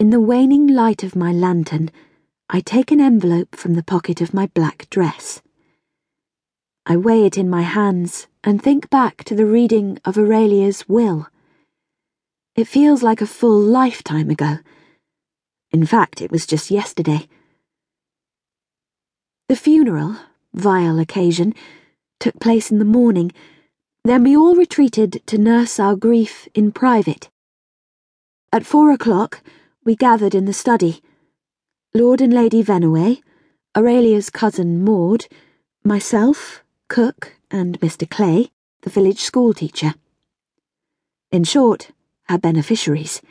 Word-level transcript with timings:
In 0.00 0.08
the 0.08 0.18
waning 0.18 0.66
light 0.66 1.04
of 1.04 1.14
my 1.14 1.30
lantern, 1.30 1.90
I 2.48 2.60
take 2.60 2.90
an 2.90 3.02
envelope 3.02 3.54
from 3.54 3.74
the 3.74 3.82
pocket 3.82 4.22
of 4.22 4.32
my 4.32 4.46
black 4.46 4.88
dress. 4.88 5.42
I 6.86 6.96
weigh 6.96 7.26
it 7.26 7.36
in 7.36 7.50
my 7.50 7.60
hands 7.60 8.26
and 8.42 8.62
think 8.62 8.88
back 8.88 9.24
to 9.24 9.34
the 9.34 9.44
reading 9.44 9.98
of 10.06 10.16
Aurelia's 10.16 10.88
will. 10.88 11.28
It 12.56 12.64
feels 12.64 13.02
like 13.02 13.20
a 13.20 13.26
full 13.26 13.60
lifetime 13.60 14.30
ago. 14.30 14.60
In 15.70 15.84
fact, 15.84 16.22
it 16.22 16.32
was 16.32 16.46
just 16.46 16.70
yesterday. 16.70 17.28
The 19.50 19.54
funeral, 19.54 20.16
vile 20.54 20.98
occasion, 20.98 21.54
took 22.18 22.40
place 22.40 22.70
in 22.70 22.78
the 22.78 22.86
morning. 22.86 23.32
Then 24.06 24.24
we 24.24 24.34
all 24.34 24.56
retreated 24.56 25.20
to 25.26 25.36
nurse 25.36 25.78
our 25.78 25.94
grief 25.94 26.48
in 26.54 26.72
private. 26.72 27.28
At 28.50 28.64
four 28.64 28.92
o'clock, 28.92 29.42
we 29.84 29.96
gathered 29.96 30.34
in 30.34 30.44
the 30.44 30.52
study. 30.52 31.02
Lord 31.94 32.20
and 32.20 32.32
Lady 32.32 32.62
Vennaway, 32.62 33.22
Aurelia's 33.76 34.28
cousin 34.28 34.84
Maud, 34.84 35.26
myself, 35.82 36.62
cook, 36.88 37.36
and 37.50 37.80
Mr. 37.80 38.08
Clay, 38.08 38.50
the 38.82 38.90
village 38.90 39.20
schoolteacher. 39.20 39.94
In 41.32 41.44
short, 41.44 41.92
her 42.28 42.38
beneficiaries. 42.38 43.22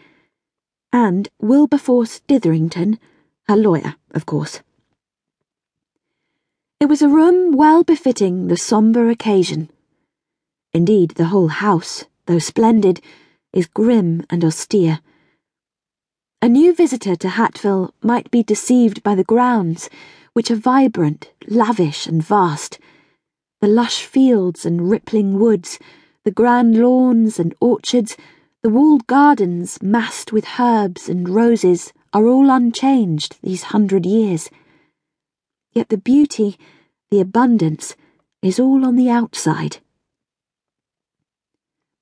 And 0.91 1.30
Wilberforce 1.40 2.21
Ditherington, 2.21 2.99
her 3.48 3.55
lawyer, 3.55 3.95
of 4.12 4.26
course. 4.26 4.62
It 6.79 6.88
was 6.88 7.02
a 7.02 7.09
room 7.09 7.52
well 7.52 7.84
befitting 7.84 8.48
the 8.48 8.57
sombre 8.57 9.09
occasion. 9.09 9.70
Indeed, 10.73 11.12
the 11.12 11.26
whole 11.26 11.49
house, 11.49 12.05
though 12.26 12.40
splendid, 12.40 13.02
is 13.54 13.68
grim 13.68 14.26
and 14.29 14.43
austere. 14.43 14.99
A 16.41 16.48
new 16.48 16.73
visitor 16.73 17.17
to 17.17 17.27
Hatville 17.27 17.91
might 18.02 18.31
be 18.31 18.43
deceived 18.43 19.03
by 19.03 19.13
the 19.13 19.25
grounds, 19.25 19.90
which 20.32 20.49
are 20.49 20.55
vibrant, 20.55 21.34
lavish, 21.49 22.07
and 22.07 22.23
vast. 22.23 22.79
The 23.59 23.68
lush 23.68 24.05
fields 24.05 24.65
and 24.65 24.90
rippling 24.90 25.37
woods, 25.37 25.79
the 26.23 26.32
grand 26.32 26.77
lawns 26.77 27.40
and 27.40 27.54
orchards, 27.60 28.15
the 28.63 28.70
walled 28.70 29.05
gardens 29.05 29.82
massed 29.82 30.32
with 30.32 30.62
herbs 30.62 31.10
and 31.10 31.27
roses 31.27 31.91
are 32.13 32.26
all 32.26 32.49
unchanged 32.49 33.37
these 33.43 33.63
hundred 33.63 34.05
years. 34.05 34.49
Yet 35.73 35.90
the 35.90 35.98
beauty, 35.98 36.57
the 37.12 37.20
abundance, 37.20 37.98
is 38.41 38.62
all 38.62 38.85
on 38.85 38.95
the 38.95 39.10
outside. 39.10 39.79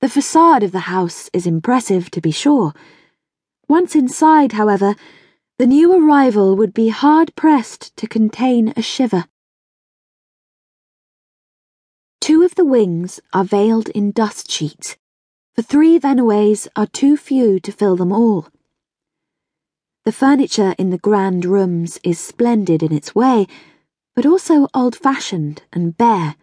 The 0.00 0.08
facade 0.08 0.62
of 0.62 0.70
the 0.70 0.86
house 0.94 1.28
is 1.32 1.44
impressive, 1.44 2.08
to 2.12 2.20
be 2.20 2.30
sure 2.30 2.72
once 3.68 3.94
inside, 3.94 4.52
however, 4.52 4.96
the 5.58 5.66
new 5.66 5.92
arrival 5.92 6.56
would 6.56 6.72
be 6.72 6.88
hard 6.88 7.34
pressed 7.34 7.96
to 7.96 8.06
contain 8.06 8.72
a 8.76 8.82
shiver. 8.82 9.26
Two 12.20 12.42
of 12.42 12.54
the 12.54 12.64
wings 12.64 13.20
are 13.32 13.44
veiled 13.44 13.88
in 13.90 14.10
dust 14.10 14.50
sheets, 14.50 14.96
for 15.54 15.62
three 15.62 15.98
Vennaways 15.98 16.68
are 16.76 16.86
too 16.86 17.16
few 17.16 17.58
to 17.60 17.72
fill 17.72 17.96
them 17.96 18.12
all. 18.12 18.48
The 20.04 20.12
furniture 20.12 20.74
in 20.78 20.90
the 20.90 20.98
grand 20.98 21.44
rooms 21.44 21.98
is 22.02 22.18
splendid 22.18 22.82
in 22.82 22.92
its 22.92 23.14
way, 23.14 23.46
but 24.14 24.24
also 24.24 24.68
old 24.72 24.96
fashioned 24.96 25.62
and 25.72 25.96
bare. 25.96 26.36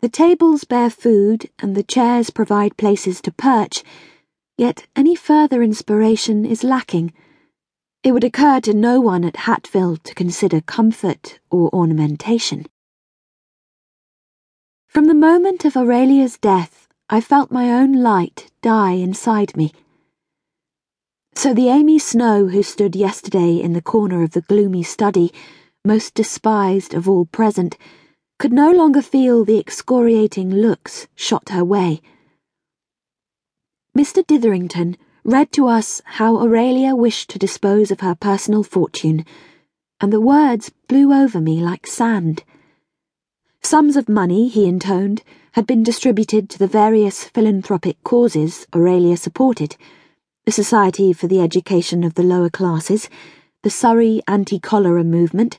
The 0.00 0.08
tables 0.08 0.64
bear 0.64 0.90
food 0.90 1.50
and 1.58 1.74
the 1.74 1.82
chairs 1.82 2.30
provide 2.30 2.76
places 2.76 3.20
to 3.22 3.32
perch 3.32 3.82
Yet 4.58 4.86
any 4.96 5.14
further 5.14 5.62
inspiration 5.62 6.46
is 6.46 6.64
lacking. 6.64 7.12
It 8.02 8.12
would 8.12 8.24
occur 8.24 8.60
to 8.60 8.72
no 8.72 9.00
one 9.00 9.24
at 9.24 9.44
Hatville 9.46 10.02
to 10.02 10.14
consider 10.14 10.60
comfort 10.60 11.40
or 11.50 11.68
ornamentation. 11.74 12.66
From 14.88 15.06
the 15.06 15.14
moment 15.14 15.66
of 15.66 15.76
Aurelia's 15.76 16.38
death, 16.38 16.88
I 17.10 17.20
felt 17.20 17.50
my 17.50 17.70
own 17.70 18.02
light 18.02 18.50
die 18.62 18.92
inside 18.92 19.56
me. 19.56 19.72
So 21.34 21.52
the 21.52 21.68
Amy 21.68 21.98
Snow 21.98 22.46
who 22.46 22.62
stood 22.62 22.96
yesterday 22.96 23.56
in 23.56 23.74
the 23.74 23.82
corner 23.82 24.22
of 24.22 24.30
the 24.30 24.40
gloomy 24.40 24.82
study, 24.82 25.32
most 25.84 26.14
despised 26.14 26.94
of 26.94 27.06
all 27.06 27.26
present, 27.26 27.76
could 28.38 28.54
no 28.54 28.70
longer 28.70 29.02
feel 29.02 29.44
the 29.44 29.58
excoriating 29.58 30.50
looks 30.50 31.08
shot 31.14 31.50
her 31.50 31.62
way. 31.62 32.00
Mr. 33.96 34.26
Ditherington 34.26 34.94
read 35.24 35.50
to 35.52 35.66
us 35.68 36.02
how 36.04 36.36
Aurelia 36.36 36.94
wished 36.94 37.30
to 37.30 37.38
dispose 37.38 37.90
of 37.90 38.00
her 38.00 38.14
personal 38.14 38.62
fortune, 38.62 39.24
and 40.02 40.12
the 40.12 40.20
words 40.20 40.70
blew 40.86 41.14
over 41.14 41.40
me 41.40 41.62
like 41.62 41.86
sand. 41.86 42.44
Sums 43.62 43.96
of 43.96 44.06
money, 44.06 44.48
he 44.48 44.66
intoned, 44.66 45.22
had 45.52 45.66
been 45.66 45.82
distributed 45.82 46.50
to 46.50 46.58
the 46.58 46.66
various 46.66 47.24
philanthropic 47.24 47.96
causes 48.04 48.66
Aurelia 48.74 49.16
supported 49.16 49.78
the 50.44 50.52
Society 50.52 51.14
for 51.14 51.26
the 51.26 51.40
Education 51.40 52.04
of 52.04 52.16
the 52.16 52.22
Lower 52.22 52.50
Classes, 52.50 53.08
the 53.62 53.70
Surrey 53.70 54.20
Anti 54.28 54.58
Cholera 54.58 55.04
Movement, 55.04 55.56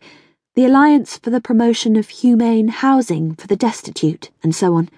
the 0.54 0.64
Alliance 0.64 1.18
for 1.18 1.32
the 1.32 1.42
Promotion 1.42 1.96
of 1.96 2.10
Humane 2.10 2.68
Housing 2.68 3.34
for 3.34 3.48
the 3.48 3.56
Destitute, 3.56 4.30
and 4.44 4.56
so 4.56 4.76
on. 4.76 4.90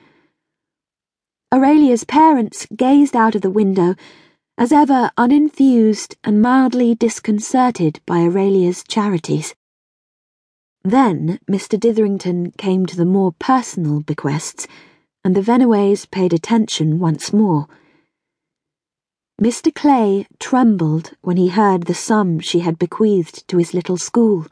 Aurelia's 1.51 2.03
parents 2.03 2.67
gazed 2.75 3.15
out 3.15 3.33
of 3.33 3.41
the 3.41 3.49
window, 3.49 3.95
as 4.55 4.71
ever 4.71 5.09
uninfused 5.17 6.15
and 6.23 6.43
mildly 6.43 6.93
disconcerted 6.93 7.99
by 8.05 8.19
Aurelia's 8.19 8.83
charities. 8.83 9.55
Then 10.83 11.39
Mr. 11.49 11.79
Ditherington 11.79 12.51
came 12.51 12.85
to 12.85 12.95
the 12.95 13.03
more 13.05 13.31
personal 13.31 14.01
bequests, 14.01 14.67
and 15.23 15.35
the 15.35 15.41
Vennaways 15.41 16.05
paid 16.05 16.33
attention 16.33 16.99
once 16.99 17.33
more. 17.33 17.67
Mr. 19.41 19.73
Clay 19.73 20.27
trembled 20.37 21.13
when 21.21 21.37
he 21.37 21.47
heard 21.47 21.83
the 21.83 21.95
sum 21.95 22.39
she 22.39 22.59
had 22.59 22.77
bequeathed 22.77 23.47
to 23.47 23.57
his 23.57 23.73
little 23.73 23.97
school. 23.97 24.45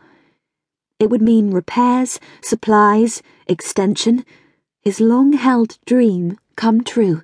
It 0.99 1.11
would 1.11 1.21
mean 1.21 1.51
repairs, 1.51 2.19
supplies, 2.41 3.21
extension, 3.45 4.25
his 4.81 4.99
long 4.99 5.33
held 5.33 5.77
dream 5.85 6.39
come 6.57 6.83
true. 6.83 7.21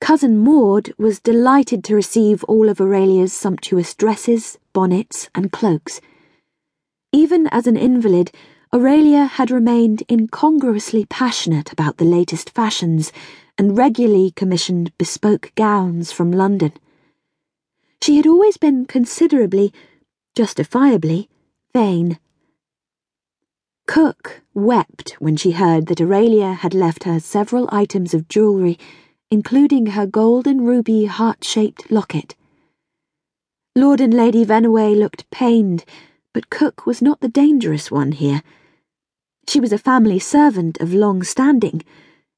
Cousin 0.00 0.38
Maud 0.38 0.92
was 0.96 1.20
delighted 1.20 1.84
to 1.84 1.94
receive 1.94 2.44
all 2.44 2.68
of 2.68 2.80
Aurelia's 2.80 3.32
sumptuous 3.32 3.94
dresses, 3.94 4.56
bonnets, 4.72 5.28
and 5.34 5.52
cloaks. 5.52 6.00
Even 7.12 7.48
as 7.48 7.66
an 7.66 7.76
invalid, 7.76 8.30
Aurelia 8.72 9.24
had 9.24 9.50
remained 9.50 10.04
incongruously 10.08 11.04
passionate 11.04 11.72
about 11.72 11.96
the 11.96 12.04
latest 12.04 12.50
fashions 12.50 13.12
and 13.58 13.76
regularly 13.76 14.30
commissioned 14.30 14.96
bespoke 14.96 15.52
gowns 15.56 16.12
from 16.12 16.30
London. 16.30 16.72
She 18.00 18.16
had 18.16 18.26
always 18.26 18.56
been 18.56 18.86
considerably, 18.86 19.72
justifiably, 20.36 21.28
vain. 21.74 22.20
Cook 23.88 24.42
wept 24.52 25.16
when 25.18 25.34
she 25.34 25.52
heard 25.52 25.86
that 25.86 25.98
Aurelia 25.98 26.52
had 26.52 26.74
left 26.74 27.04
her 27.04 27.18
several 27.18 27.66
items 27.72 28.12
of 28.12 28.28
jewellery, 28.28 28.78
including 29.30 29.86
her 29.86 30.06
gold 30.06 30.46
and 30.46 30.66
ruby 30.66 31.06
heart 31.06 31.42
shaped 31.42 31.90
locket. 31.90 32.36
Lord 33.74 34.02
and 34.02 34.12
Lady 34.12 34.44
Vennaway 34.44 34.94
looked 34.94 35.28
pained, 35.30 35.86
but 36.34 36.50
Cook 36.50 36.84
was 36.84 37.00
not 37.00 37.20
the 37.20 37.30
dangerous 37.30 37.90
one 37.90 38.12
here. 38.12 38.42
She 39.48 39.58
was 39.58 39.72
a 39.72 39.78
family 39.78 40.18
servant 40.18 40.78
of 40.82 40.92
long 40.92 41.22
standing. 41.22 41.80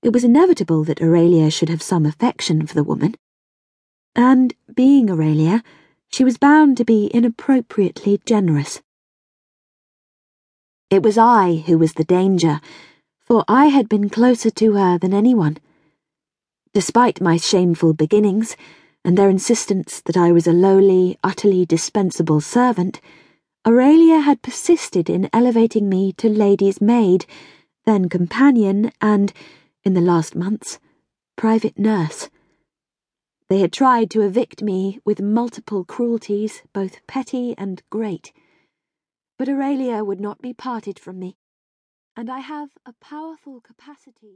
It 0.05 0.13
was 0.13 0.23
inevitable 0.23 0.85
that 0.85 1.03
Aurelia 1.03 1.51
should 1.51 1.69
have 1.69 1.83
some 1.83 2.07
affection 2.07 2.65
for 2.65 2.75
the 2.75 2.85
woman. 2.85 3.17
And, 4.15 4.55
being 4.73 5.11
Aurelia, 5.11 5.65
she 6.13 6.23
was 6.23 6.39
bound 6.39 6.77
to 6.77 6.85
be 6.85 7.11
inappropriately 7.13 8.21
generous. 8.25 8.81
It 10.91 11.05
was 11.05 11.17
I 11.17 11.63
who 11.67 11.79
was 11.79 11.93
the 11.93 12.03
danger, 12.03 12.61
for 13.21 13.45
I 13.47 13.67
had 13.67 13.89
been 13.89 14.11
closer 14.11 14.51
to 14.51 14.73
her 14.73 14.99
than 14.99 15.15
anyone. 15.15 15.59
Despite 16.75 17.21
my 17.21 17.37
shameful 17.37 17.95
beginnings, 17.95 18.57
and 19.05 19.17
their 19.17 19.31
insistence 19.31 20.01
that 20.01 20.17
I 20.17 20.33
was 20.33 20.49
a 20.49 20.53
lowly, 20.53 21.17
utterly 21.23 21.65
dispensable 21.65 22.41
servant, 22.41 23.01
Aurelia 23.65 24.19
had 24.19 24.43
persisted 24.43 25.09
in 25.09 25.31
elevating 25.33 25.89
me 25.89 26.13
to 26.15 26.29
lady's 26.29 26.81
maid, 26.81 27.25
then 27.87 28.09
companion, 28.09 28.91
and, 29.01 29.33
in 29.85 29.95
the 29.95 30.01
last 30.01 30.35
months, 30.35 30.81
private 31.37 31.79
nurse. 31.79 32.29
They 33.49 33.61
had 33.61 33.73
tried 33.73 34.11
to 34.11 34.23
evict 34.23 34.61
me 34.61 34.99
with 35.05 35.21
multiple 35.21 35.85
cruelties, 35.85 36.63
both 36.73 37.07
petty 37.07 37.55
and 37.57 37.81
great. 37.91 38.33
But 39.41 39.49
Aurelia 39.49 40.05
would 40.05 40.21
not 40.21 40.43
be 40.43 40.53
parted 40.53 40.99
from 40.99 41.19
me, 41.19 41.39
and 42.15 42.29
I 42.29 42.41
have 42.41 42.77
a 42.85 42.93
powerful 42.93 43.63
capacity. 43.63 44.29